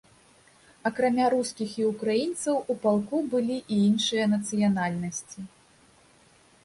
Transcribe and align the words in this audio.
Акрамя 0.89 1.27
рускіх 1.33 1.75
і 1.81 1.85
ўкраінцаў, 1.91 2.55
у 2.75 2.77
палку 2.85 3.17
былі 3.35 3.57
і 3.59 3.75
іншыя 3.91 4.25
нацыянальнасці. 4.35 5.39